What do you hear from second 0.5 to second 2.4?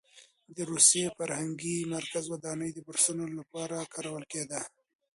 د روسي فرهنګي مرکز